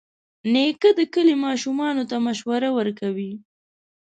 [0.53, 3.33] نیکه د کلي ماشومانو ته مشوره ورکوي.